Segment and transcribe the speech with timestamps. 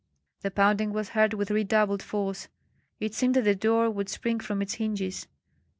[0.41, 2.47] The pounding was heard with redoubled force;
[2.99, 5.27] it seemed that the door would spring from its hinges.